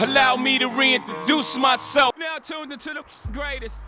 [0.00, 2.14] Allow me to reintroduce myself.
[2.16, 3.80] Now tuned into the greatest.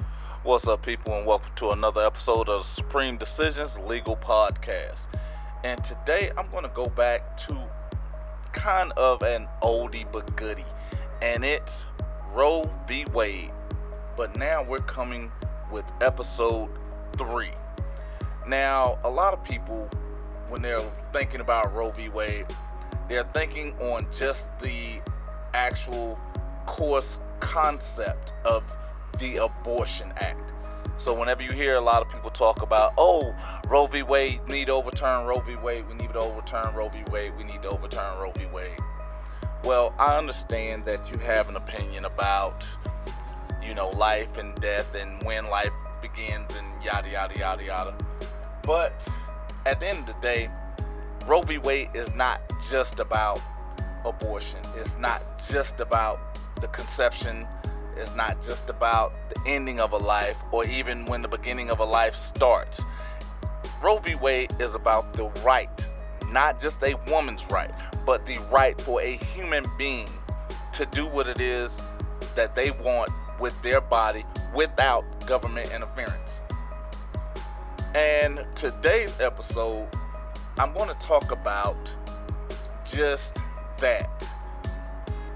[0.43, 4.99] What's up, people, and welcome to another episode of Supreme Decisions Legal Podcast.
[5.63, 7.57] And today I'm going to go back to
[8.53, 10.65] kind of an oldie but goodie,
[11.23, 11.87] and it's
[12.33, 13.05] Roe v.
[13.13, 13.53] Wade.
[14.17, 15.31] But now we're coming
[15.71, 16.71] with episode
[17.19, 17.53] three.
[18.49, 19.89] Now, a lot of people,
[20.49, 22.09] when they're thinking about Roe v.
[22.09, 22.47] Wade,
[23.09, 25.01] they're thinking on just the
[25.55, 26.19] actual
[26.67, 28.63] course concept of
[29.19, 30.53] the Abortion Act.
[30.99, 33.35] So whenever you hear a lot of people talk about, oh,
[33.69, 34.03] Roe v.
[34.03, 35.57] Wade, need to overturn Roe v.
[35.57, 37.03] Wade, we need to overturn Roe v.
[37.11, 38.45] Wade, we need to overturn Roe v.
[38.47, 38.79] Wade.
[39.65, 42.67] Well, I understand that you have an opinion about,
[43.63, 47.95] you know, life and death and when life begins and yada yada yada yada.
[48.63, 49.07] But
[49.67, 50.51] at the end of the day,
[51.27, 51.59] Roe v.
[51.59, 52.41] Wade is not
[52.71, 53.41] just about
[54.05, 54.59] abortion.
[54.77, 57.47] It's not just about the conception.
[57.97, 61.81] It's not just about the ending of a life or even when the beginning of
[61.81, 62.81] a life starts.
[63.83, 64.15] Roe v.
[64.15, 65.85] Wade is about the right,
[66.31, 67.71] not just a woman's right,
[68.05, 70.09] but the right for a human being
[70.73, 71.73] to do what it is
[72.35, 76.41] that they want with their body without government interference.
[77.95, 79.89] And today's episode,
[80.59, 81.77] I'm going to talk about
[82.85, 83.39] just
[83.81, 84.09] that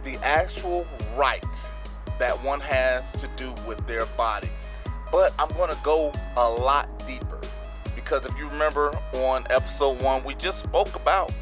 [0.05, 1.45] the actual right
[2.19, 4.48] that one has to do with their body.
[5.11, 7.41] But I'm going to go a lot deeper
[7.95, 11.33] because if you remember on episode one, we just spoke about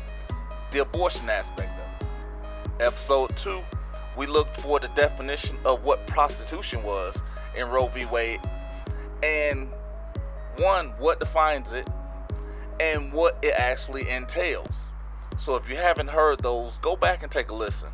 [0.70, 2.06] the abortion aspect of
[2.80, 2.82] it.
[2.86, 3.60] Episode two,
[4.16, 7.16] we looked for the definition of what prostitution was
[7.56, 8.04] in Roe v.
[8.06, 8.40] Wade.
[9.22, 9.68] And
[10.58, 11.88] one, what defines it,
[12.80, 14.68] and what it actually entails.
[15.38, 17.90] So if you haven't heard those, go back and take a listen.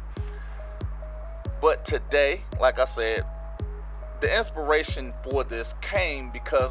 [1.61, 3.25] But today, like I said,
[4.21, 6.71] the inspiration for this came because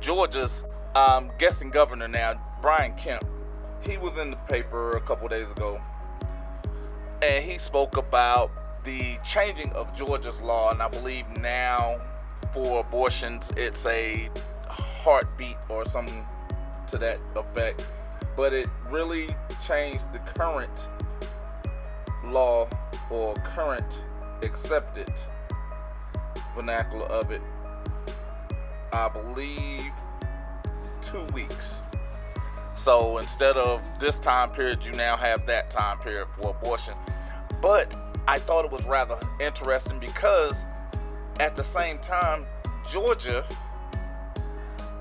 [0.00, 0.64] Georgia's
[0.96, 3.24] I'm guessing governor now, Brian Kemp,
[3.84, 5.80] he was in the paper a couple days ago
[7.20, 8.50] and he spoke about
[8.84, 10.70] the changing of Georgia's law.
[10.70, 12.00] And I believe now
[12.52, 14.30] for abortions, it's a
[14.68, 16.24] heartbeat or something
[16.88, 17.88] to that effect.
[18.36, 19.28] But it really
[19.66, 20.88] changed the current
[22.24, 22.68] law
[23.10, 24.00] or current
[24.42, 25.12] accepted
[26.54, 27.42] vernacular of it.
[28.92, 29.90] I believe
[31.02, 31.82] two weeks.
[32.76, 36.94] So instead of this time period, you now have that time period for abortion.
[37.60, 37.94] But
[38.26, 40.54] I thought it was rather interesting because
[41.40, 42.46] at the same time,
[42.90, 43.46] Georgia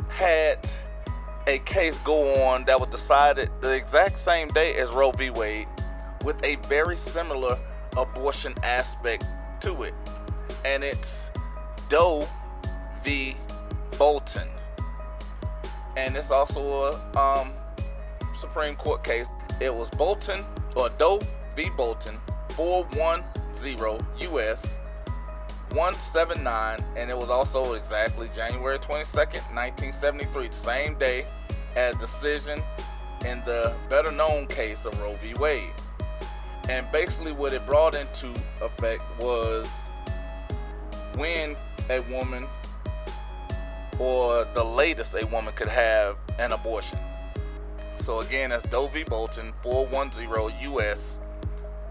[0.09, 0.69] had
[1.47, 5.29] a case go on that was decided the exact same day as Roe v.
[5.29, 5.67] Wade
[6.23, 7.57] with a very similar
[7.97, 9.25] abortion aspect
[9.61, 9.93] to it.
[10.63, 11.29] And it's
[11.89, 12.27] Doe
[13.03, 13.35] v.
[13.97, 14.47] Bolton.
[15.97, 17.51] And it's also a um,
[18.39, 19.27] Supreme Court case.
[19.59, 20.43] It was Bolton,
[20.75, 21.19] or Doe
[21.55, 21.69] v.
[21.77, 22.17] Bolton,
[22.55, 23.99] 410
[24.31, 24.59] U.S.
[25.73, 31.25] 179, and it was also exactly January 22nd, 1973, the same day
[31.75, 32.61] as decision
[33.25, 35.33] in the better known case of Roe v.
[35.35, 35.63] Wade.
[36.69, 38.29] And basically, what it brought into
[38.61, 39.67] effect was
[41.15, 41.55] when
[41.89, 42.45] a woman,
[43.99, 46.99] or the latest a woman, could have an abortion.
[47.99, 49.03] So again, that's Doe v.
[49.03, 50.99] Bolton, 410 U.S.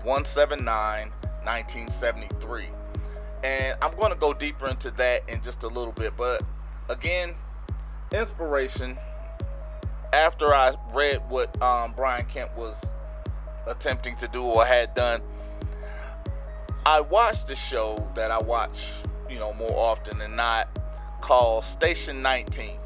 [0.05, 1.11] 179,
[1.45, 2.69] 1973.
[3.43, 6.17] And I'm going to go deeper into that in just a little bit.
[6.17, 6.43] But
[6.89, 7.35] again,
[8.13, 8.99] inspiration.
[10.13, 12.77] After I read what um, Brian Kemp was
[13.67, 15.23] attempting to do or had done,
[16.85, 18.89] I watched the show that I watch,
[19.31, 20.69] you know, more often than not
[21.21, 22.79] called Station 19.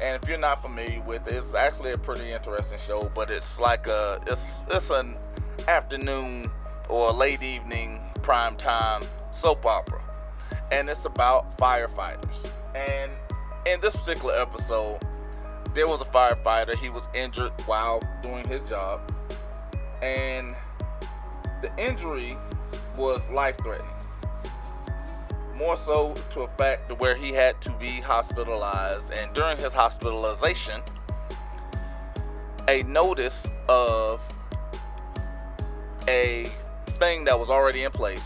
[0.00, 3.58] And if you're not familiar with it, it's actually a pretty interesting show, but it's
[3.58, 5.16] like a it's it's an
[5.66, 6.50] afternoon
[6.88, 9.02] or late evening prime time
[9.36, 10.02] soap opera,
[10.72, 12.52] and it's about firefighters.
[12.74, 13.12] And
[13.66, 15.00] in this particular episode,
[15.74, 16.74] there was a firefighter.
[16.76, 19.00] He was injured while doing his job,
[20.02, 20.54] and
[21.62, 22.36] the injury
[22.96, 23.90] was life-threatening.
[25.54, 30.82] More so to a fact where he had to be hospitalized, and during his hospitalization,
[32.68, 34.20] a notice of
[36.08, 36.46] a
[36.98, 38.24] thing that was already in place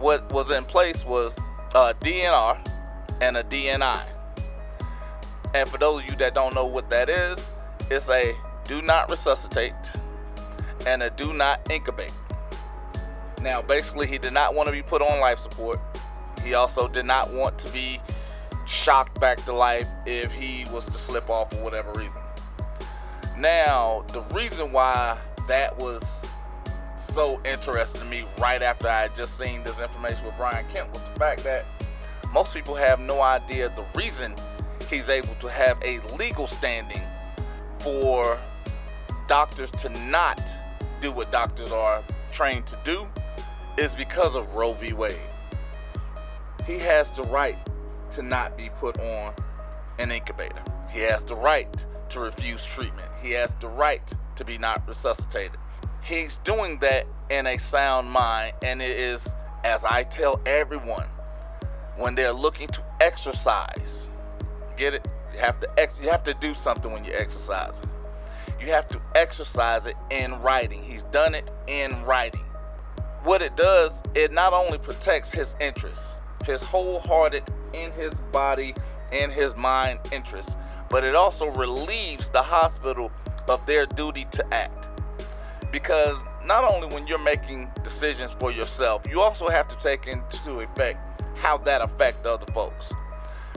[0.00, 1.32] what was in place was
[1.74, 2.66] a DNR
[3.20, 4.02] and a DNI.
[5.54, 7.38] And for those of you that don't know what that is,
[7.90, 9.74] it's a do not resuscitate
[10.86, 12.12] and a do not incubate.
[13.42, 15.78] Now, basically, he did not want to be put on life support.
[16.44, 18.00] He also did not want to be
[18.66, 22.22] shocked back to life if he was to slip off for whatever reason.
[23.38, 25.18] Now, the reason why
[25.48, 26.02] that was
[27.14, 30.92] so interesting to me right after I had just seen this information with Brian Kemp
[30.92, 31.64] was the fact that
[32.32, 34.34] most people have no idea the reason
[34.88, 37.00] he's able to have a legal standing
[37.80, 38.38] for
[39.26, 40.40] doctors to not
[41.00, 42.02] do what doctors are
[42.32, 43.06] trained to do
[43.76, 44.92] is because of Roe v.
[44.92, 45.16] Wade.
[46.66, 47.56] He has the right
[48.10, 49.34] to not be put on
[49.98, 50.62] an incubator.
[50.92, 53.08] He has the right to refuse treatment.
[53.22, 54.02] He has the right
[54.36, 55.58] to be not resuscitated.
[56.02, 59.26] He's doing that in a sound mind, and it is,
[59.64, 61.06] as I tell everyone,
[61.96, 64.06] when they're looking to exercise,
[64.76, 65.06] get it?
[65.32, 67.84] You have to ex- you have to do something when you're exercising.
[68.60, 70.82] You have to exercise it in writing.
[70.82, 72.44] He's done it in writing.
[73.22, 78.74] What it does, it not only protects his interests, his wholehearted in his body
[79.12, 80.56] and his mind interests,
[80.88, 83.10] but it also relieves the hospital
[83.48, 84.88] of their duty to act.
[85.70, 90.60] Because not only when you're making decisions for yourself, you also have to take into
[90.60, 92.86] effect how that affect other folks.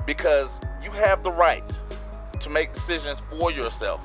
[0.06, 0.50] Because
[0.81, 1.63] you have the right
[2.39, 4.01] to make decisions for yourself,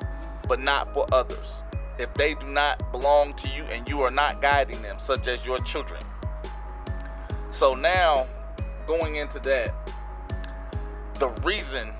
[0.47, 1.47] but not for others.
[1.97, 5.45] If they do not belong to you and you are not guiding them, such as
[5.45, 6.01] your children.
[7.51, 8.27] So now,
[8.87, 9.93] going into that,
[11.15, 11.93] the reason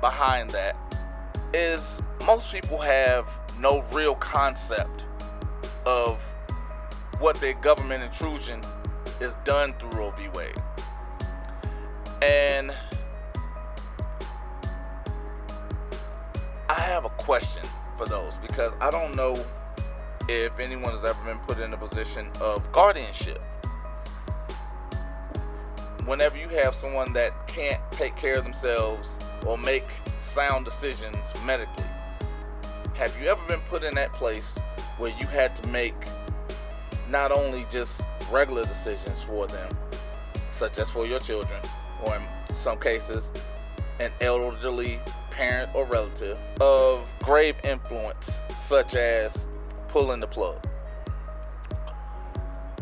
[0.00, 0.76] behind that
[1.52, 3.28] is most people have
[3.60, 5.04] no real concept
[5.84, 6.18] of
[7.18, 8.60] what their government intrusion
[9.20, 10.28] is done through Roe v.
[10.28, 10.54] Wade.
[12.22, 12.72] And
[16.68, 17.62] I have a question
[17.96, 19.34] for those because I don't know
[20.28, 23.42] if anyone has ever been put in a position of guardianship.
[26.04, 29.08] Whenever you have someone that can't take care of themselves
[29.46, 29.84] or make
[30.34, 31.84] sound decisions medically,
[32.98, 34.44] have you ever been put in that place
[34.96, 35.94] where you had to make
[37.08, 37.92] not only just
[38.28, 39.70] regular decisions for them,
[40.56, 41.60] such as for your children,
[42.04, 42.22] or in
[42.60, 43.22] some cases,
[44.00, 44.98] an elderly
[45.30, 48.36] parent or relative of grave influence,
[48.66, 49.46] such as
[49.86, 50.58] pulling the plug.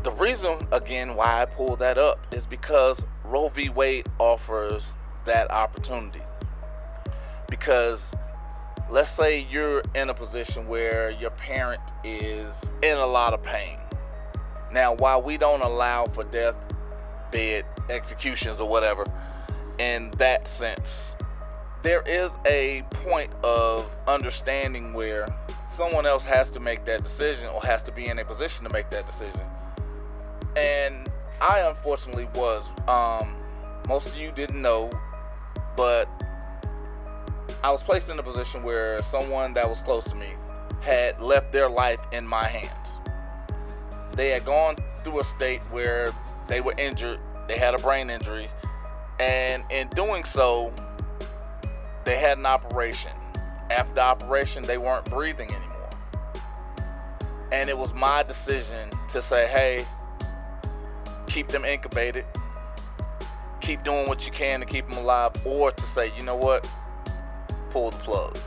[0.02, 3.68] The reason, again, why I pull that up is because Roe v.
[3.68, 4.94] Wade offers
[5.26, 6.22] that opportunity.
[7.50, 8.10] Because
[8.90, 13.78] let's say you're in a position where your parent is in a lot of pain.
[14.72, 16.54] Now, while we don't allow for death,
[17.32, 19.04] bed executions or whatever,
[19.78, 21.14] in that sense,
[21.82, 25.26] there is a point of understanding where
[25.76, 28.72] someone else has to make that decision or has to be in a position to
[28.72, 29.42] make that decision.
[30.56, 31.08] And
[31.40, 32.64] I unfortunately was.
[32.88, 33.36] Um,
[33.88, 34.90] most of you didn't know,
[35.76, 36.08] but
[37.62, 40.34] I was placed in a position where someone that was close to me
[40.80, 42.88] had left their life in my hands.
[44.12, 46.14] They had gone through a state where
[46.48, 48.48] they were injured, they had a brain injury,
[49.18, 50.72] and in doing so,
[52.04, 53.12] they had an operation.
[53.70, 55.90] After the operation, they weren't breathing anymore.
[57.52, 59.86] And it was my decision to say, hey,
[61.26, 62.24] keep them incubated,
[63.60, 66.68] keep doing what you can to keep them alive, or to say, you know what,
[67.76, 68.38] pull the plug.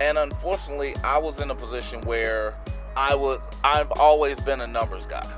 [0.00, 2.54] And unfortunately, I was in a position where
[2.94, 5.28] I was, I've always been a numbers guy.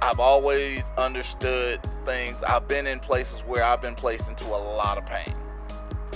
[0.00, 2.40] I've always understood things.
[2.44, 5.34] I've been in places where I've been placed into a lot of pain.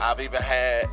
[0.01, 0.87] I've even had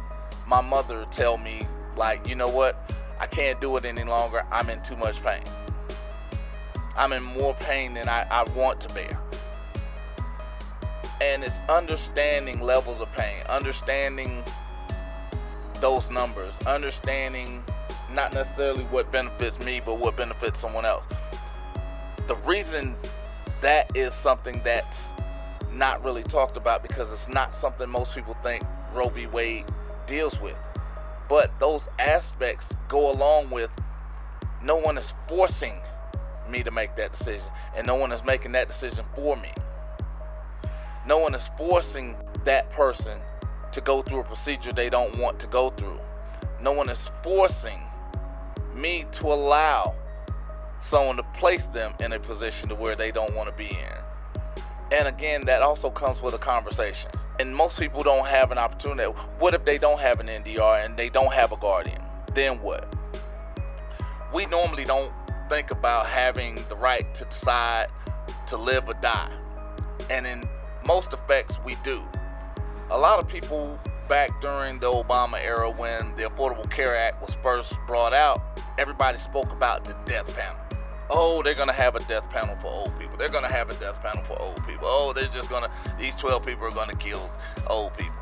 [0.48, 1.62] my mother tell me,
[1.96, 2.92] like, you know what?
[3.20, 4.44] I can't do it any longer.
[4.52, 5.44] I'm in too much pain.
[6.98, 9.20] I'm in more pain than I, I want to bear.
[11.22, 14.44] And it's understanding levels of pain, understanding
[15.84, 17.62] those numbers, understanding
[18.14, 21.04] not necessarily what benefits me, but what benefits someone else.
[22.28, 22.96] The reason
[23.60, 25.10] that is something that's
[25.74, 28.64] not really talked about because it's not something most people think
[28.94, 29.26] Roe v.
[29.26, 29.66] Wade
[30.08, 30.56] deals with.
[31.28, 33.70] But those aspects go along with
[34.64, 35.82] no one is forcing
[36.50, 39.52] me to make that decision, and no one is making that decision for me.
[41.06, 43.20] No one is forcing that person
[43.74, 46.00] to go through a procedure they don't want to go through.
[46.62, 47.82] No one is forcing
[48.74, 49.96] me to allow
[50.82, 54.64] someone to place them in a position to where they don't want to be in.
[54.92, 57.10] And again, that also comes with a conversation.
[57.40, 59.12] And most people don't have an opportunity.
[59.40, 62.02] What if they don't have an NDR and they don't have a guardian?
[62.34, 62.96] Then what?
[64.34, 65.12] We normally don't
[65.50, 67.88] think about having the right to decide
[68.48, 69.32] to live or die.
[70.10, 70.44] And in
[70.86, 72.04] most effects, we do.
[72.94, 77.36] A lot of people back during the Obama era when the Affordable Care Act was
[77.42, 78.40] first brought out,
[78.78, 80.60] everybody spoke about the death panel.
[81.10, 83.18] Oh, they're gonna have a death panel for old people.
[83.18, 84.86] They're gonna have a death panel for old people.
[84.86, 87.32] Oh, they're just gonna, these 12 people are gonna kill
[87.66, 88.14] old people.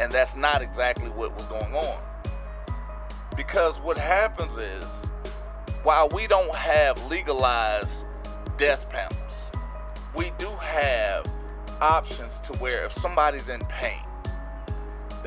[0.00, 2.02] And that's not exactly what was going on.
[3.36, 4.84] Because what happens is,
[5.84, 8.04] while we don't have legalized
[8.56, 9.14] death panels,
[10.16, 11.24] we do have
[11.80, 14.02] options to where if somebody's in pain,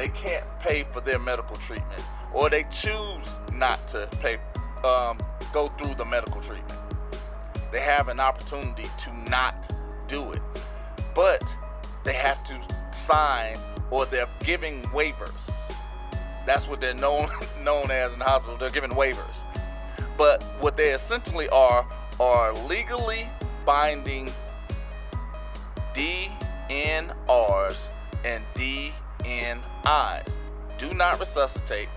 [0.01, 2.03] they can't pay for their medical treatment,
[2.33, 4.39] or they choose not to pay,
[4.83, 5.15] um,
[5.53, 6.79] go through the medical treatment.
[7.71, 9.71] They have an opportunity to not
[10.07, 10.41] do it,
[11.13, 11.55] but
[12.03, 12.59] they have to
[12.91, 13.57] sign
[13.91, 15.37] or they're giving waivers.
[16.47, 17.29] That's what they're known
[17.63, 18.57] known as in the hospital.
[18.57, 19.37] They're giving waivers.
[20.17, 21.85] But what they essentially are
[22.19, 23.27] are legally
[23.67, 24.31] binding
[25.93, 27.77] DNRs
[28.25, 28.43] and
[29.23, 30.31] DNIs.
[30.77, 31.89] Do not resuscitate,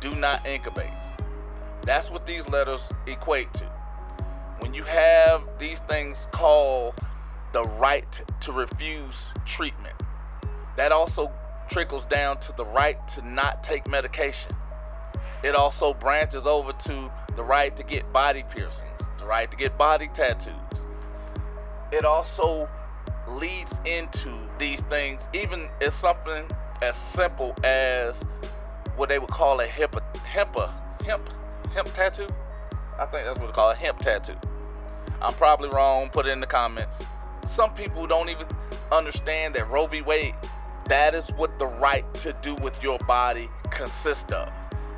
[0.00, 0.90] do not incubate.
[1.82, 3.64] That's what these letters equate to.
[4.60, 6.94] When you have these things called
[7.52, 9.96] the right to refuse treatment,
[10.76, 11.32] that also
[11.68, 14.52] trickles down to the right to not take medication.
[15.42, 19.78] It also branches over to the right to get body piercings, the right to get
[19.78, 20.54] body tattoos.
[21.90, 22.68] It also
[23.28, 26.44] leads into these things, even as something
[26.82, 28.20] as simple as
[28.96, 30.56] what they would call a hemp, hemp,
[31.04, 31.28] hemp,
[31.72, 32.26] hemp tattoo.
[32.98, 34.36] I think that's what they call a hemp tattoo.
[35.22, 36.10] I'm probably wrong.
[36.10, 36.98] Put it in the comments.
[37.54, 38.46] Some people don't even
[38.92, 40.02] understand that Roe v.
[40.02, 40.34] Wade.
[40.86, 44.50] That is what the right to do with your body consists of.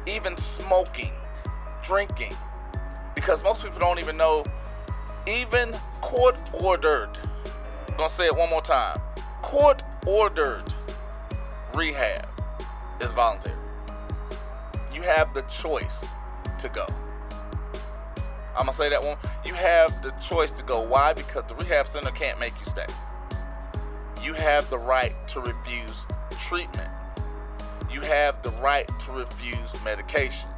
[0.06, 1.12] Even smoking,
[1.82, 2.32] drinking,
[3.14, 4.44] because most people don't even know.
[5.26, 7.18] Even court ordered
[7.92, 8.98] I'm gonna say it one more time.
[9.42, 10.64] Court ordered
[11.74, 12.28] rehab
[13.00, 13.56] is voluntary.
[14.92, 16.04] You have the choice
[16.58, 16.86] to go.
[18.56, 19.16] I'm gonna say that one.
[19.44, 20.82] You have the choice to go.
[20.86, 21.12] Why?
[21.12, 22.86] Because the rehab center can't make you stay.
[24.22, 26.04] You have the right to refuse
[26.48, 26.90] treatment.
[27.90, 30.48] You have the right to refuse medication.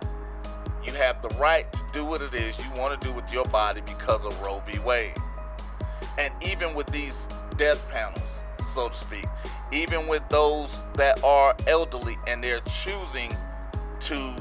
[0.85, 3.45] You have the right to do what it is you want to do with your
[3.47, 4.79] body because of Roe v.
[4.81, 5.15] Wade.
[6.19, 8.23] And even with these death panels,
[8.75, 9.25] so to speak,
[9.73, 13.35] even with those that are elderly and they're choosing
[14.01, 14.35] to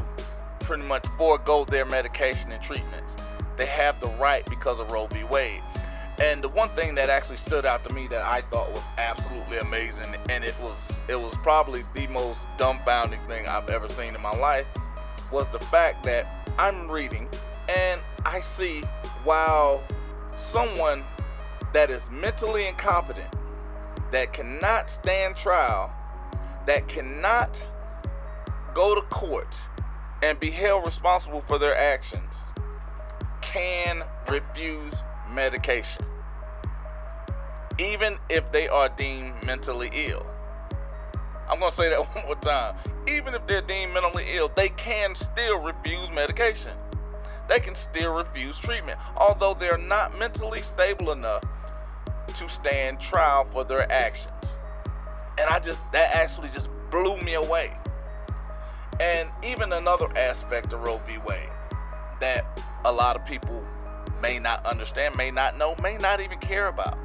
[0.60, 3.15] pretty much forego their medication and treatments,
[3.58, 5.24] they have the right because of Roe v.
[5.25, 5.62] Wade.
[6.22, 9.58] And the one thing that actually stood out to me that I thought was absolutely
[9.58, 10.75] amazing, and it was
[11.08, 14.68] it was probably the most dumbfounding thing I've ever seen in my life,
[15.32, 16.27] was the fact that
[16.58, 17.27] I'm reading
[17.68, 18.82] and I see
[19.24, 19.82] while
[20.51, 21.03] someone
[21.74, 23.34] that is mentally incompetent,
[24.13, 25.91] that cannot stand trial,
[26.67, 27.62] that cannot
[28.75, 29.55] go to court
[30.22, 32.32] and be held responsible for their actions,
[33.41, 34.93] can refuse
[35.32, 36.05] medication,
[37.79, 40.25] even if they are deemed mentally ill.
[41.50, 42.75] I'm going to say that one more time.
[43.08, 46.72] Even if they're deemed mentally ill, they can still refuse medication.
[47.50, 51.43] They can still refuse treatment, although they're not mentally stable enough
[52.27, 54.30] to stand trial for their actions.
[55.38, 57.74] And I just, that actually just blew me away.
[59.00, 61.18] And even another aspect of Roe v.
[61.27, 61.50] Wade
[62.20, 63.63] that a lot of people
[64.22, 66.98] may not understand, may not know, may not even care about.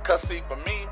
[0.00, 0.86] Because, see, for me,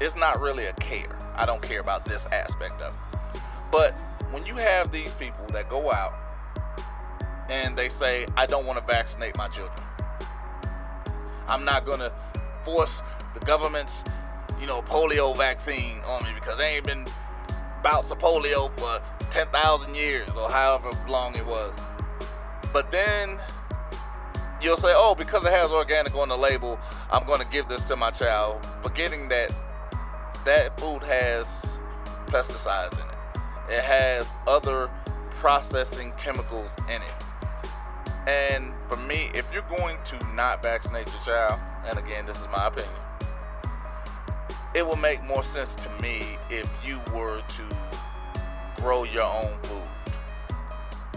[0.00, 1.18] it's not really a care.
[1.34, 3.40] I don't care about this aspect of it.
[3.70, 3.94] But
[4.30, 6.14] when you have these people that go out
[7.48, 9.82] and they say, I don't want to vaccinate my children,
[11.48, 12.12] I'm not going to
[12.64, 13.00] force
[13.34, 14.04] the government's,
[14.60, 17.06] you know, polio vaccine on me because they ain't been
[17.82, 21.72] bouts of polio for 10,000 years or however long it was.
[22.72, 23.38] But then
[24.60, 26.78] you'll say, oh, because it has organic on the label,
[27.10, 29.52] I'm going to give this to my child, forgetting that
[30.44, 31.46] that food has
[32.26, 33.74] pesticides in it.
[33.78, 34.90] It has other
[35.38, 37.31] processing chemicals in it.
[38.26, 42.46] And for me, if you're going to not vaccinate your child, and again, this is
[42.48, 42.94] my opinion,
[44.74, 47.76] it will make more sense to me if you were to
[48.80, 49.82] grow your own food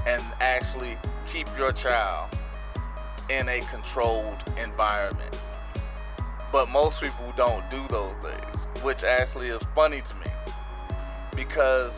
[0.08, 0.98] and actually
[1.32, 2.30] keep your child
[3.30, 5.40] in a controlled environment.
[6.52, 10.28] But most people don't do those things, which actually is funny to me
[11.36, 11.92] because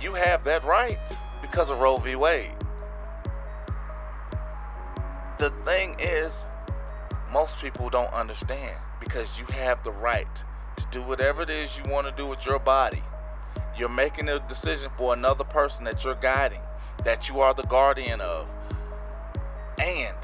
[0.00, 0.98] you have that right
[1.42, 2.16] because of Roe v.
[2.16, 2.52] Wade.
[5.38, 6.46] The thing is,
[7.32, 10.42] most people don't understand because you have the right
[10.76, 13.02] to do whatever it is you want to do with your body.
[13.76, 16.60] You're making a decision for another person that you're guiding,
[17.04, 18.46] that you are the guardian of.
[19.78, 20.16] And,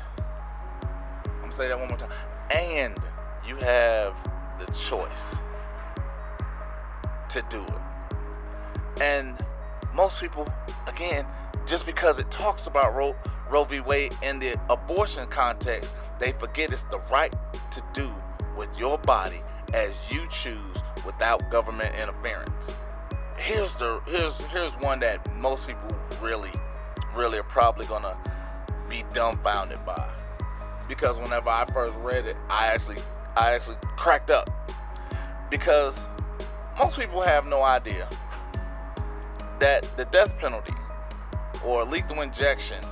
[1.27, 2.11] I'm going to say that one more time.
[2.51, 2.97] And
[3.47, 4.15] you have
[4.59, 5.37] the choice
[7.29, 9.03] to do it.
[9.03, 9.37] And
[9.95, 10.47] most people,
[10.87, 11.27] again,
[11.67, 13.15] just because it talks about Roe,
[13.51, 13.81] Roe v.
[13.81, 17.35] Wade in the abortion context, they forget it's the right
[17.71, 18.13] to do
[18.57, 19.41] with your body
[19.75, 22.77] as you choose without government interference.
[23.37, 25.89] Here's the here's here's one that most people
[26.21, 26.53] really
[27.15, 28.17] really are probably gonna
[28.89, 30.09] be dumbfounded by.
[30.89, 32.99] Because whenever I first read it, I actually
[33.37, 34.51] I actually cracked up.
[35.51, 36.09] Because
[36.79, 38.09] most people have no idea
[39.59, 40.75] that the death penalty
[41.65, 42.83] or lethal injection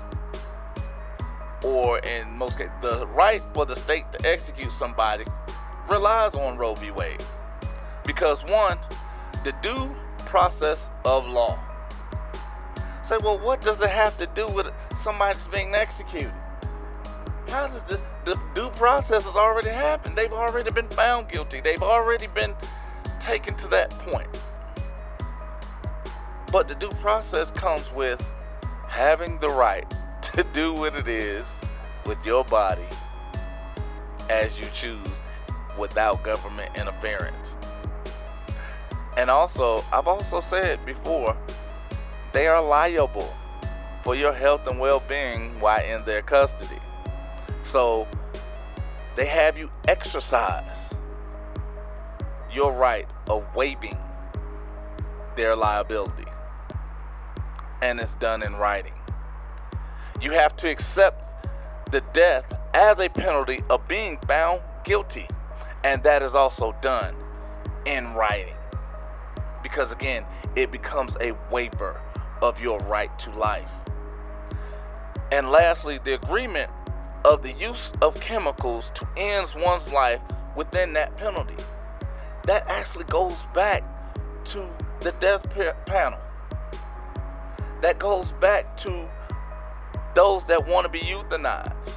[1.65, 5.25] or in most cases the right for the state to execute somebody
[5.89, 6.91] relies on Roe v.
[6.91, 7.23] Wade.
[8.05, 8.79] Because one,
[9.45, 11.59] the due process of law.
[13.03, 14.69] Say, well, what does it have to do with
[15.03, 16.33] somebody's being executed?
[17.49, 20.17] How does the, the due process has already happened?
[20.17, 21.61] They've already been found guilty.
[21.61, 22.55] They've already been
[23.19, 24.29] taken to that point.
[26.53, 28.25] But the due process comes with
[28.89, 29.93] having the right
[30.35, 31.45] to do what it is
[32.07, 32.87] with your body
[34.29, 34.99] as you choose
[35.79, 37.57] without government interference.
[39.17, 41.37] And also, I've also said before,
[42.33, 43.35] they are liable
[44.05, 46.81] for your health and well being while in their custody.
[47.65, 48.07] So,
[49.17, 50.79] they have you exercise
[52.53, 53.99] your right of waiving
[55.37, 56.27] their liability.
[57.83, 58.93] And it's done in writing.
[60.21, 61.47] You have to accept
[61.91, 65.27] the death as a penalty of being found guilty.
[65.83, 67.15] And that is also done
[67.87, 68.55] in writing.
[69.63, 70.25] Because again,
[70.57, 72.01] it becomes a waiver
[72.43, 73.71] of your right to life.
[75.33, 76.71] And lastly, the agreement
[77.25, 80.21] of the use of chemicals to end one's life
[80.57, 81.57] within that penalty.
[82.45, 83.85] That actually goes back
[84.47, 84.69] to
[85.01, 85.49] the death
[85.87, 86.19] panel.
[87.81, 89.09] That goes back to
[90.15, 91.93] those that want to be euthanized,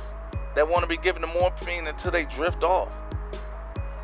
[0.55, 2.89] that want to be given the morphine until they drift off.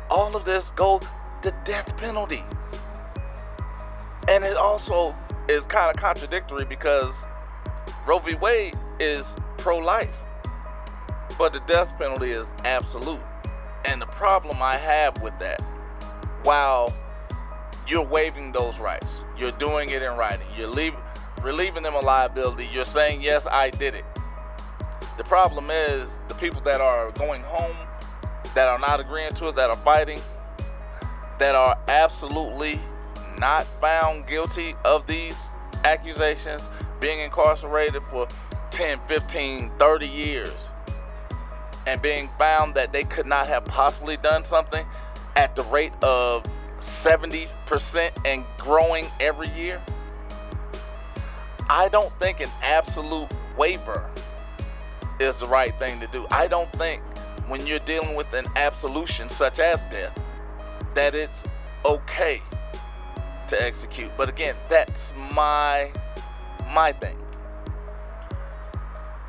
[0.08, 1.02] All of this goes
[1.42, 2.44] the death penalty.
[4.28, 5.14] And it also
[5.48, 7.12] is kind of contradictory because
[8.06, 8.34] Roe v.
[8.34, 10.14] Wade is pro life,
[11.38, 13.20] but the death penalty is absolute.
[13.84, 15.60] And the problem I have with that,
[16.42, 16.92] while
[17.86, 20.94] you're waiving those rights, you're doing it in writing, you're leave,
[21.42, 24.04] relieving them of liability, you're saying, yes, I did it.
[25.16, 27.76] The problem is the people that are going home,
[28.54, 30.20] that are not agreeing to it, that are fighting,
[31.38, 32.78] that are absolutely
[33.38, 35.36] not found guilty of these
[35.84, 36.62] accusations,
[37.00, 38.28] being incarcerated for
[38.70, 40.54] 10, 15, 30 years,
[41.86, 44.86] and being found that they could not have possibly done something
[45.36, 46.44] at the rate of
[46.80, 49.80] 70% and growing every year.
[51.72, 54.10] I don't think an absolute waiver
[55.20, 56.26] is the right thing to do.
[56.28, 57.00] I don't think
[57.46, 60.20] when you're dealing with an absolution such as death
[60.94, 61.44] that it's
[61.84, 62.42] okay
[63.46, 64.10] to execute.
[64.16, 65.92] But again, that's my
[66.72, 67.16] my thing.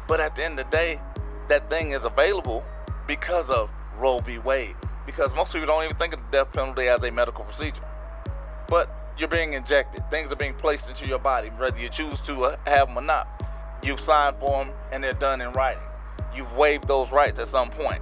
[0.07, 0.99] But at the end of the day,
[1.47, 2.63] that thing is available
[3.05, 4.39] because of Roe v.
[4.39, 4.75] Wade.
[5.05, 7.85] Because most people don't even think of the death penalty as a medical procedure.
[8.67, 8.89] But
[9.21, 10.03] you're being injected.
[10.09, 13.03] Things are being placed into your body, whether you choose to uh, have them or
[13.03, 13.27] not.
[13.83, 15.83] You've signed for them and they're done in writing.
[16.35, 18.01] You've waived those rights at some point.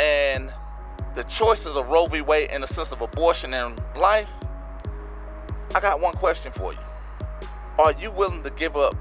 [0.00, 0.52] And
[1.14, 2.22] the choices of Roe v.
[2.22, 4.28] Wade in the sense of abortion and life,
[5.76, 6.80] I got one question for you.
[7.78, 8.96] Are you willing to give up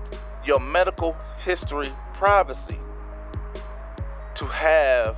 [0.45, 2.77] your medical history privacy
[4.36, 5.17] to have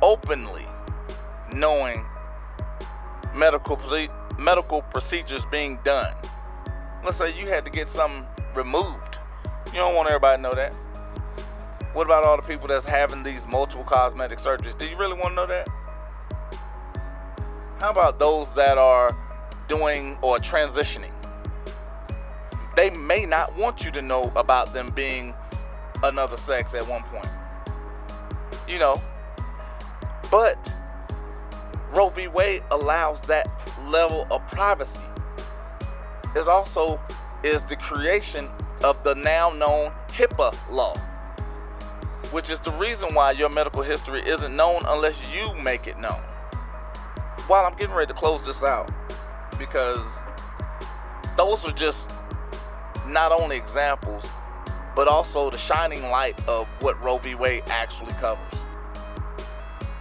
[0.00, 0.66] openly
[1.52, 2.06] knowing
[3.34, 3.76] medical
[4.38, 6.14] medical procedures being done?
[7.04, 9.18] Let's say you had to get something removed.
[9.66, 10.72] You don't want everybody to know that.
[11.92, 14.76] What about all the people that's having these multiple cosmetic surgeries?
[14.78, 15.68] Do you really want to know that?
[17.78, 19.16] How about those that are
[19.68, 21.12] doing or transitioning?
[22.76, 25.34] They may not want you to know about them being
[26.02, 27.28] another sex at one point.
[28.66, 28.96] You know,
[30.30, 30.58] but
[31.94, 32.28] Roe v.
[32.28, 33.48] Wade allows that
[33.88, 35.00] level of privacy.
[36.36, 37.00] Is also
[37.42, 38.48] is the creation
[38.82, 40.94] of the now known HIPAA law
[42.34, 46.20] which is the reason why your medical history isn't known unless you make it known.
[47.46, 48.90] While I'm getting ready to close this out,
[49.56, 50.04] because
[51.36, 52.10] those are just
[53.06, 54.26] not only examples,
[54.96, 57.36] but also the shining light of what Roe v.
[57.36, 58.63] Wade actually covers.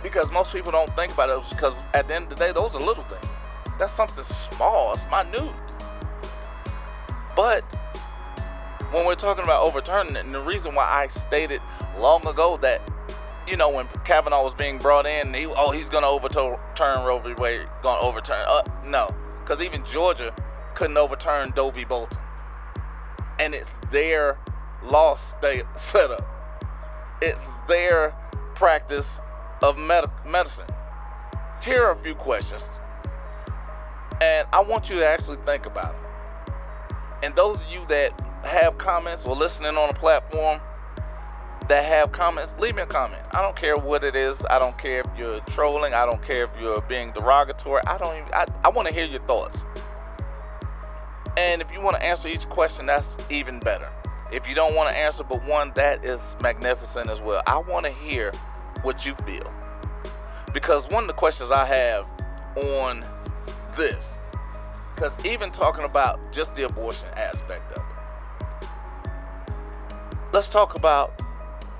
[0.03, 2.75] Because most people don't think about it because at the end of the day, those
[2.75, 3.33] are little things.
[3.79, 5.51] That's something small, it's minute.
[7.35, 7.63] But
[8.91, 11.61] when we're talking about overturning it, and the reason why I stated
[11.97, 12.81] long ago that,
[13.47, 17.19] you know, when Kavanaugh was being brought in, he, oh, he's going to overturn Roe
[17.19, 17.33] v.
[17.41, 18.45] Wade, going to overturn.
[18.47, 19.07] Uh, no,
[19.41, 20.33] because even Georgia
[20.75, 21.85] couldn't overturn Doe v.
[21.85, 22.17] Bolton.
[23.39, 24.37] And it's their
[24.83, 26.21] law state setup.
[27.21, 28.13] It's their
[28.53, 29.19] practice
[29.63, 30.67] of med- medicine.
[31.63, 32.69] Here are a few questions.
[34.19, 36.53] And I want you to actually think about it.
[37.23, 40.59] And those of you that have comments or listening on a platform,
[41.69, 43.21] that have comments, leave me a comment.
[43.33, 44.45] I don't care what it is.
[44.49, 45.93] I don't care if you're trolling.
[45.93, 47.81] I don't care if you're being derogatory.
[47.87, 49.59] I don't even, I, I want to hear your thoughts.
[51.37, 53.89] And if you want to answer each question, that's even better.
[54.29, 57.41] If you don't want to answer but one, that is magnificent as well.
[57.47, 58.33] I want to hear
[58.83, 59.51] what you feel.
[60.53, 62.05] Because one of the questions I have
[62.55, 63.03] on
[63.75, 64.03] this,
[64.93, 68.69] because even talking about just the abortion aspect of it,
[70.31, 71.19] let's talk about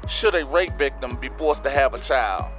[0.08, 2.52] should a rape victim be forced to have a child?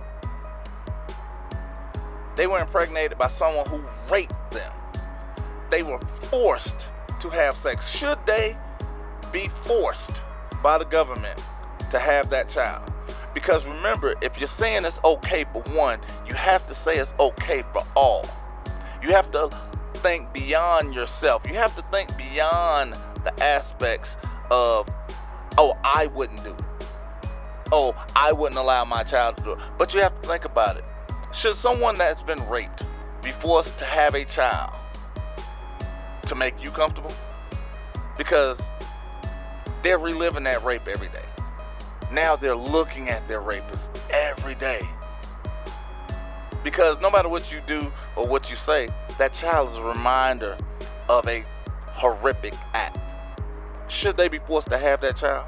[2.37, 4.73] They were impregnated by someone who raped them.
[5.71, 6.89] They were forced
[7.21, 7.89] to have sex.
[7.89, 8.57] Should they
[9.33, 10.23] be forced
[10.63, 11.43] by the government
[11.91, 12.94] to have that child?
[13.35, 17.65] Because remember, if you're saying it's okay for one, you have to say it's okay
[17.73, 18.25] for all.
[19.03, 19.51] You have to
[19.95, 21.43] think beyond yourself.
[21.47, 22.95] You have to think beyond
[23.25, 24.17] the aspects
[24.51, 24.89] of,
[25.59, 26.65] oh, I wouldn't do it
[27.75, 29.59] oh, I wouldn't allow my child to do it.
[29.79, 30.85] But you have to think about it.
[31.35, 32.85] Should someone that's been raped
[33.23, 34.75] be forced to have a child
[36.27, 37.13] to make you comfortable?
[38.17, 38.61] Because
[39.83, 41.24] they're reliving that rape every day.
[42.15, 44.89] Now they're looking at their rapist every day.
[46.63, 50.57] Because no matter what you do or what you say, that child is a reminder
[51.09, 51.45] of a
[51.89, 52.99] horrific act.
[53.89, 55.45] Should they be forced to have that child?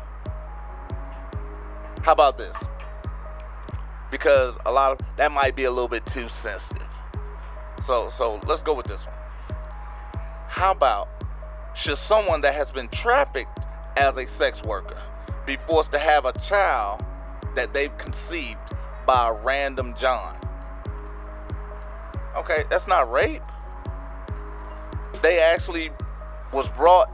[2.02, 2.57] How about this?
[4.11, 6.83] Because a lot of that might be a little bit too sensitive.
[7.87, 9.14] So so let's go with this one.
[10.48, 11.09] How about
[11.76, 13.61] should someone that has been trafficked
[13.96, 15.00] as a sex worker
[15.47, 17.05] be forced to have a child
[17.55, 18.59] that they've conceived
[19.07, 20.37] by a random John?
[22.37, 23.43] Okay, that's not rape.
[25.23, 25.91] They actually
[26.53, 27.11] was brought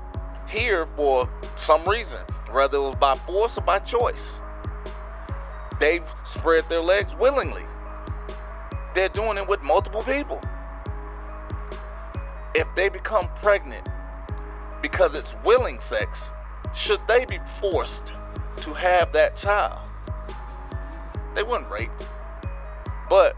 [0.48, 4.40] here for some reason, whether it was by force or by choice
[5.82, 7.64] they've spread their legs willingly.
[8.94, 10.40] They're doing it with multiple people.
[12.54, 13.88] If they become pregnant
[14.80, 16.30] because it's willing sex,
[16.72, 18.12] should they be forced
[18.58, 19.80] to have that child?
[21.34, 22.08] They weren't raped,
[23.08, 23.36] but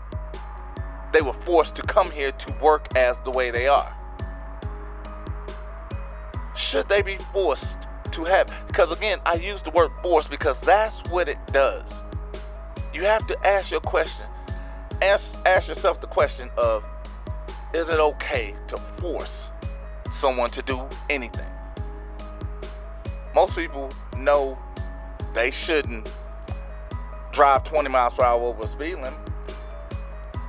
[1.12, 3.94] they were forced to come here to work as the way they are.
[6.56, 7.76] Should they be forced
[8.12, 8.52] to have?
[8.66, 12.04] Because again, I use the word force because that's what it does
[12.94, 14.24] you have to ask your question.
[15.02, 16.84] Ask, ask yourself the question of
[17.74, 19.48] is it okay to force
[20.12, 21.50] someone to do anything?
[23.34, 24.56] Most people know
[25.34, 26.10] they shouldn't
[27.32, 29.12] drive 20 miles per hour over a speed limit,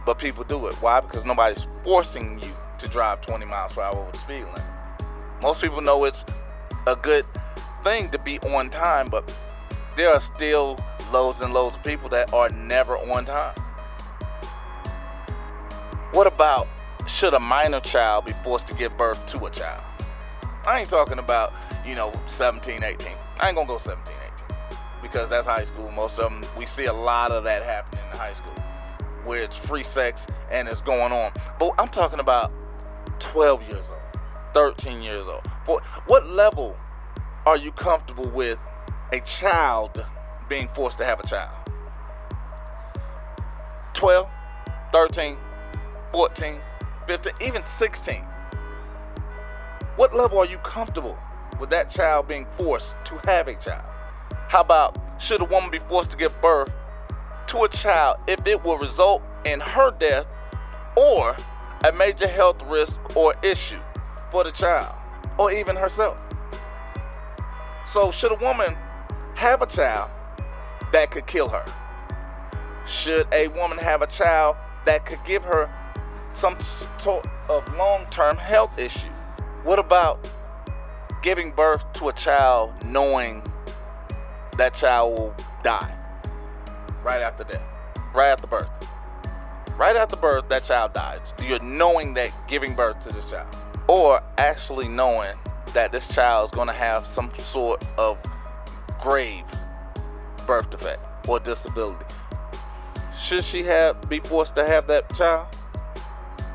[0.06, 0.76] but people do it.
[0.76, 1.00] Why?
[1.00, 4.62] Because nobody's forcing you to drive 20 miles per hour over the speed limit.
[5.42, 6.24] Most people know it's
[6.86, 7.26] a good
[7.84, 9.34] thing to be on time, but
[9.96, 10.78] there are still
[11.12, 13.56] loads and loads of people that are never on time.
[16.12, 16.68] What about
[17.08, 19.84] should a minor child be forced to give birth to a child?
[20.66, 21.54] I ain't talking about,
[21.86, 23.08] you know, 17, 18.
[23.40, 24.25] I ain't gonna go 17, 18
[25.06, 25.92] because that's high school.
[25.92, 28.52] Most of them, we see a lot of that happening in high school
[29.24, 31.32] where it's free sex and it's going on.
[31.60, 32.52] But I'm talking about
[33.20, 34.22] 12 years old,
[34.56, 35.44] 13 years old.
[35.64, 36.76] For what level
[37.46, 38.58] are you comfortable with
[39.14, 40.04] a child
[40.50, 41.56] being forced to have a child.
[43.94, 44.28] 12,
[44.92, 45.38] 13,
[46.12, 46.62] 14,
[47.08, 48.24] 15, even 16.
[49.98, 51.18] What level are you comfortable
[51.60, 53.95] with that child being forced to have a child?
[54.48, 56.70] How about should a woman be forced to give birth
[57.48, 60.26] to a child if it will result in her death
[60.96, 61.36] or
[61.84, 63.80] a major health risk or issue
[64.32, 64.94] for the child
[65.38, 66.18] or even herself?
[67.92, 68.76] So, should a woman
[69.36, 70.10] have a child
[70.92, 71.66] that could kill her?
[72.86, 75.70] Should a woman have a child that could give her
[76.34, 76.58] some
[77.00, 79.10] sort of long term health issue?
[79.64, 80.30] What about
[81.24, 83.42] giving birth to a child knowing
[84.58, 85.94] that child will die
[87.04, 87.62] right after death,
[88.14, 88.70] right after birth?
[89.78, 91.34] Right after birth, that child dies.
[91.44, 93.54] You're knowing that giving birth to this child,
[93.88, 95.36] or actually knowing
[95.74, 98.18] that this child is going to have some sort of
[99.02, 99.44] grave
[100.48, 102.06] birth defect or disability.
[103.20, 105.48] Should she have be forced to have that child?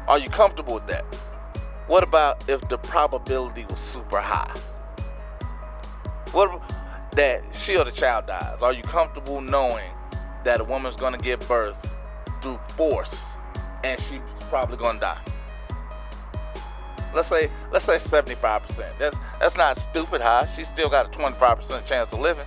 [0.08, 1.04] Are you comfortable with that?
[1.86, 4.54] What about if the probability was super high?
[6.32, 6.62] What
[7.12, 8.62] that she or the child dies?
[8.62, 9.92] Are you comfortable knowing
[10.44, 11.76] that a woman's to give birth
[12.42, 13.14] through force
[13.84, 15.18] and she's probably to die?
[17.14, 18.98] Let's say let's say 75%.
[18.98, 20.46] That's that's not stupid high.
[20.54, 22.46] She's still got a 25% chance of living.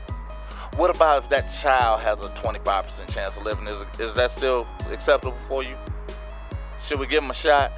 [0.76, 3.67] What about if that child has a 25% chance of living?
[3.67, 5.76] Is is that still acceptable for you?
[6.88, 7.71] Should we give him a shot?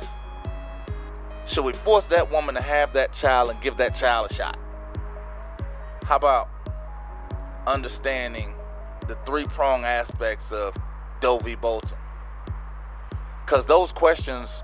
[1.48, 4.58] Should we force that woman to have that child and give that child a shot?
[6.06, 6.50] How about
[7.68, 8.54] understanding
[9.08, 10.76] the three prong aspects of
[11.22, 11.56] Doe v.
[11.56, 11.98] Bolton?
[13.46, 14.64] Because those questions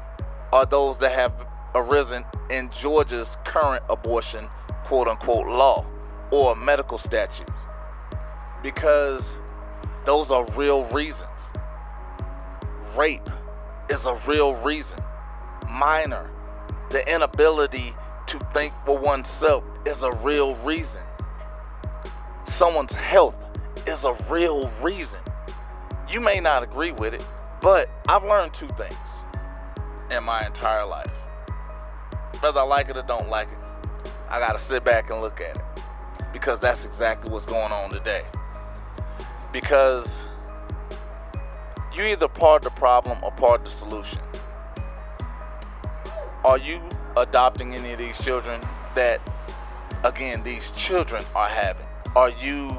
[0.51, 4.47] are those that have arisen in Georgia's current abortion
[4.85, 5.85] quote unquote law
[6.31, 7.51] or medical statutes.
[8.63, 9.37] Because
[10.05, 11.29] those are real reasons.
[12.95, 13.29] Rape
[13.89, 14.99] is a real reason.
[15.69, 16.29] Minor,
[16.89, 17.95] the inability
[18.27, 21.01] to think for oneself is a real reason.
[22.51, 23.33] Someone's health
[23.87, 25.19] is a real reason.
[26.09, 27.25] You may not agree with it,
[27.61, 28.93] but I've learned two things
[30.11, 31.09] in my entire life.
[32.41, 35.55] Whether I like it or don't like it, I gotta sit back and look at
[35.55, 35.63] it.
[36.33, 38.25] Because that's exactly what's going on today.
[39.53, 40.13] Because
[41.93, 44.19] you're either part of the problem or part of the solution.
[46.43, 46.81] Are you
[47.15, 48.61] adopting any of these children
[48.93, 49.21] that,
[50.03, 51.87] again, these children are having?
[52.13, 52.69] Are you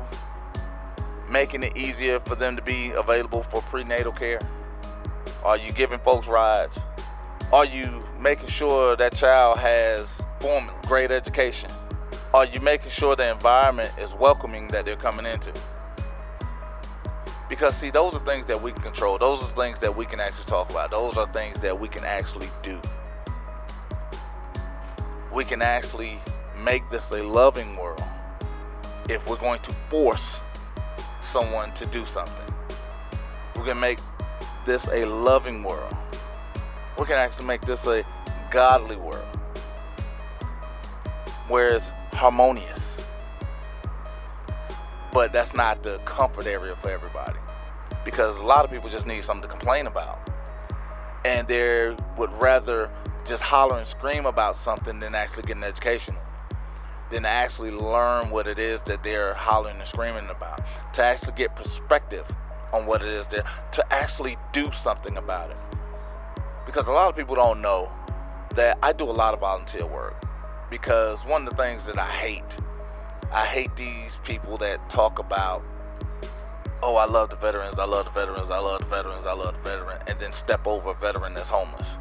[1.31, 4.39] making it easier for them to be available for prenatal care?
[5.43, 6.79] Are you giving folks rides?
[7.51, 11.71] Are you making sure that child has formal, great education?
[12.35, 15.51] Are you making sure the environment is welcoming that they're coming into?
[17.49, 19.17] Because see, those are things that we can control.
[19.17, 20.91] Those are things that we can actually talk about.
[20.91, 22.79] Those are things that we can actually do.
[25.33, 26.21] We can actually
[26.63, 28.03] make this a loving world
[29.09, 30.41] if we're going to force
[31.23, 32.55] someone to do something.
[33.57, 33.99] We can make
[34.67, 35.97] this a loving world
[36.99, 38.05] we can actually make this a
[38.51, 39.27] godly world
[41.49, 43.05] where it's harmonious.
[45.13, 47.39] But that's not the comfort area for everybody
[48.05, 50.31] because a lot of people just need something to complain about.
[51.25, 52.91] And they would rather
[53.25, 56.17] just holler and scream about something than actually get an education
[57.13, 60.61] than actually learn what it is that they're hollering and screaming about,
[60.95, 62.27] to actually get perspective
[62.73, 65.57] on what it is there, to actually do something about it
[66.67, 67.91] because a lot of people don't know
[68.55, 70.15] that I do a lot of volunteer work.
[70.71, 72.57] Because one of the things that I hate,
[73.31, 75.63] I hate these people that talk about,
[76.83, 79.55] oh, I love the veterans, I love the veterans, I love the veterans, I love
[79.63, 81.99] the veteran, and then step over a veteran that's homeless.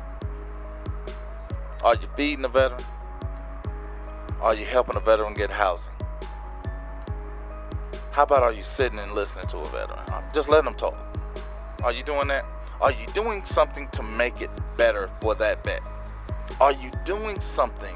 [1.83, 2.85] Are you feeding a veteran?
[4.41, 5.93] Are you helping a veteran get housing?
[8.09, 9.99] How about are you sitting and listening to a veteran?
[10.33, 10.97] Just let them talk.
[11.83, 12.43] Are you doing that?
[12.81, 15.83] Are you doing something to make it better for that vet?
[16.59, 17.95] Are you doing something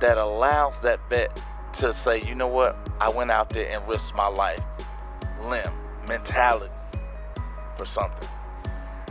[0.00, 1.38] that allows that vet
[1.74, 4.62] to say, you know what, I went out there and risked my life,
[5.42, 5.70] limb,
[6.08, 6.72] mentality
[7.76, 8.28] for something?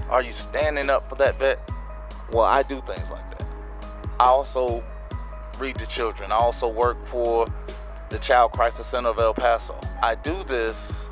[0.09, 1.69] Are you standing up for that vet?
[2.31, 3.47] Well, I do things like that.
[4.19, 4.83] I also
[5.59, 6.31] read to children.
[6.31, 7.47] I also work for
[8.09, 9.79] the Child Crisis Center of El Paso.
[10.01, 11.07] I do this.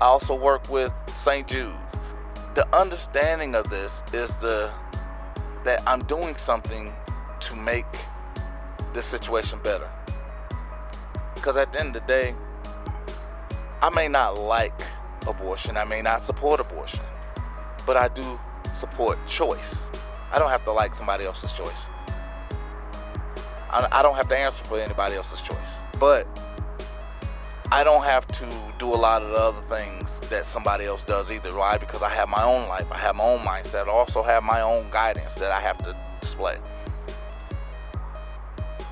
[0.00, 1.46] I also work with St.
[1.46, 1.74] Jude
[2.58, 4.68] the understanding of this is the
[5.62, 6.92] that I'm doing something
[7.38, 7.86] to make
[8.92, 9.88] this situation better.
[11.36, 12.34] Because at the end of the day,
[13.80, 14.82] I may not like
[15.28, 16.98] abortion, I may not support abortion,
[17.86, 18.40] but I do
[18.76, 19.88] support choice.
[20.32, 21.87] I don't have to like somebody else's choice.
[23.70, 25.56] I don't have to answer for anybody else's choice.
[25.98, 26.26] But
[27.70, 31.30] I don't have to do a lot of the other things that somebody else does
[31.30, 31.54] either.
[31.56, 31.76] Why?
[31.78, 34.60] Because I have my own life, I have my own mindset, I also have my
[34.60, 36.58] own guidance that I have to display.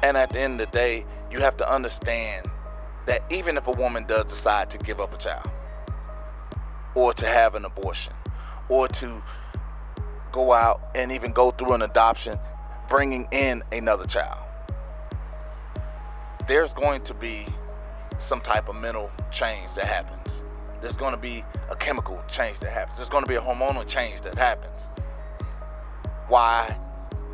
[0.03, 2.47] And at the end of the day, you have to understand
[3.07, 5.49] that even if a woman does decide to give up a child,
[6.97, 8.13] or to have an abortion
[8.69, 9.23] or to
[10.33, 12.35] go out and even go through an adoption,
[12.89, 14.46] bringing in another child.
[16.47, 17.47] There's going to be
[18.19, 20.43] some type of mental change that happens.
[20.81, 22.99] There's going to be a chemical change that happens.
[22.99, 24.87] There's going to be a hormonal change that happens.
[26.29, 26.77] Why?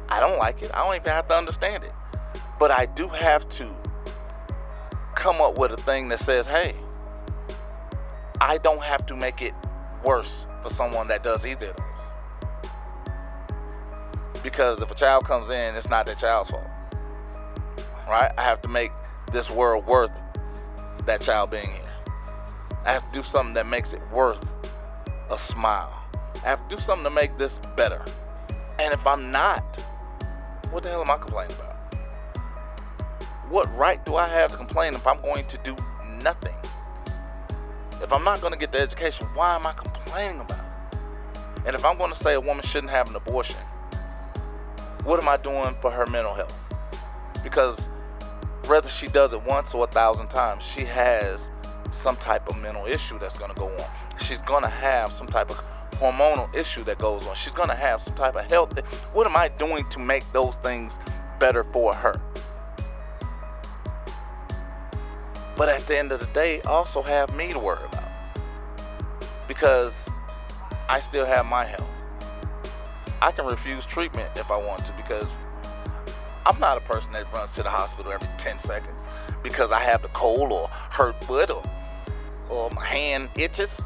[0.09, 0.70] I don't like it.
[0.72, 1.92] I don't even have to understand it.
[2.59, 3.75] But I do have to
[5.14, 6.75] come up with a thing that says, hey,
[8.40, 9.55] I don't have to make it
[10.05, 11.87] worse for someone that does either of those.
[14.42, 16.66] Because if a child comes in, it's not that child's fault.
[18.09, 18.33] Right?
[18.37, 18.90] I have to make
[19.33, 20.11] this world worth
[21.07, 21.90] that child being here.
[22.85, 24.45] I have to do something that makes it worth
[25.31, 25.92] a smile.
[26.37, 28.05] I have to do something to make this better.
[28.79, 29.77] And if I'm not,
[30.71, 31.77] what the hell am I complaining about?
[33.49, 35.77] What right do I have to complain if I'm going to do
[36.23, 36.55] nothing?
[38.03, 40.99] If I'm not going to get the education, why am I complaining about it?
[41.66, 43.57] And if I'm going to say a woman shouldn't have an abortion,
[45.05, 46.64] what am I doing for her mental health?
[47.45, 47.88] Because
[48.66, 51.51] whether she does it once or a thousand times, she has
[51.90, 53.85] some type of mental issue that's going to go on.
[54.18, 55.59] She's going to have some type of
[55.98, 57.35] hormonal issue that goes on.
[57.35, 58.79] She's going to have some type of health.
[59.12, 60.98] What am I doing to make those things
[61.38, 62.20] better for her?
[65.57, 68.09] But at the end of the day, also have me to worry about.
[69.46, 69.94] Because
[70.88, 71.88] I still have my health.
[73.20, 75.27] I can refuse treatment if I want to because
[76.44, 78.98] I'm not a person that runs to the hospital every 10 seconds
[79.42, 81.62] because I have the cold or hurt foot or,
[82.48, 83.81] or my hand itches.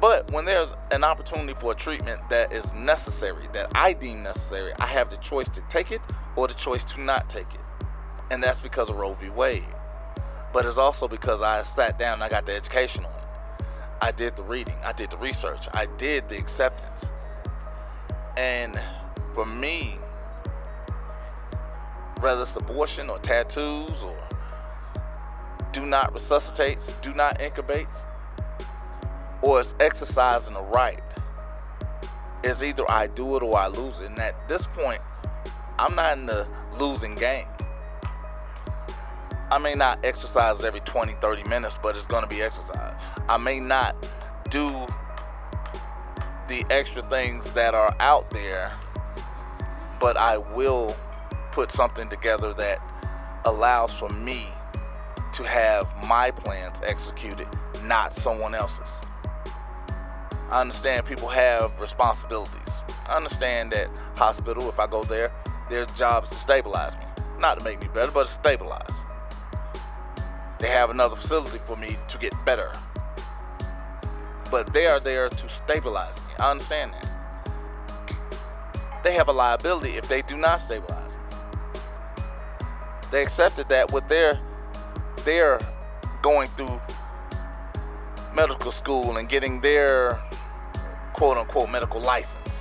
[0.00, 4.72] But when there's an opportunity for a treatment that is necessary, that I deem necessary,
[4.78, 6.00] I have the choice to take it
[6.36, 7.60] or the choice to not take it.
[8.30, 9.30] And that's because of Roe v.
[9.30, 9.64] Wade.
[10.52, 13.64] But it's also because I sat down and I got the education on it.
[14.00, 17.10] I did the reading, I did the research, I did the acceptance.
[18.36, 18.78] And
[19.34, 19.98] for me,
[22.20, 24.16] whether it's abortion or tattoos or
[25.72, 27.86] do not resuscitate, do not intubate,
[29.42, 31.02] or it's exercising a right,
[32.42, 34.06] It's either I do it or I lose it.
[34.06, 35.00] And at this point,
[35.78, 36.46] I'm not in the
[36.78, 37.46] losing game.
[39.50, 43.00] I may not exercise every 20, 30 minutes, but it's going to be exercise.
[43.28, 44.10] I may not
[44.50, 44.86] do
[46.48, 48.72] the extra things that are out there,
[50.00, 50.96] but I will
[51.56, 52.78] put something together that
[53.46, 54.46] allows for me
[55.32, 57.48] to have my plans executed,
[57.82, 58.90] not someone else's.
[60.50, 62.82] I understand people have responsibilities.
[63.06, 65.32] I understand that hospital, if I go there,
[65.70, 67.06] their job is to stabilize me.
[67.38, 68.94] Not to make me better, but to stabilize.
[70.58, 72.70] They have another facility for me to get better.
[74.50, 76.34] But they are there to stabilize me.
[76.38, 77.08] I understand that.
[79.02, 81.05] They have a liability if they do not stabilize.
[83.16, 84.38] They accepted that with their
[85.24, 85.58] their
[86.20, 86.78] going through
[88.34, 90.20] medical school and getting their
[91.14, 92.52] quote unquote medical license.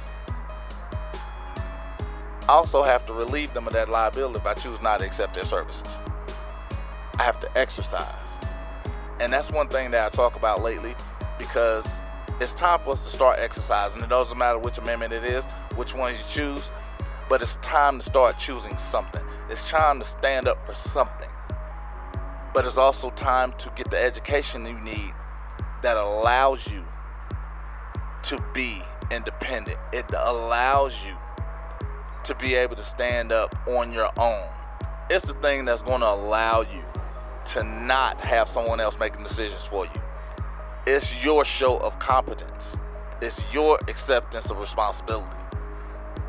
[2.47, 5.33] I also have to relieve them of that liability if I choose not to accept
[5.33, 5.93] their services.
[7.19, 8.15] I have to exercise.
[9.19, 10.95] And that's one thing that I talk about lately
[11.37, 11.85] because
[12.39, 14.01] it's time for us to start exercising.
[14.01, 15.43] It doesn't matter which amendment it is,
[15.75, 16.63] which one you choose,
[17.27, 19.24] but it's time to start choosing something.
[19.49, 21.29] It's time to stand up for something.
[22.53, 25.13] But it's also time to get the education you need
[25.83, 26.83] that allows you
[28.23, 28.81] to be
[29.11, 29.77] independent.
[29.93, 31.13] It allows you
[32.23, 34.49] to be able to stand up on your own.
[35.09, 36.83] It's the thing that's going to allow you
[37.53, 40.01] to not have someone else making decisions for you.
[40.87, 42.75] It's your show of competence.
[43.21, 45.37] It's your acceptance of responsibility.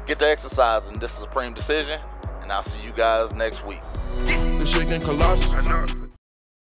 [0.06, 2.00] Get to exercise in this supreme decision,
[2.46, 3.80] and I'll see you guys next week.
[4.24, 6.05] The shaking colossus.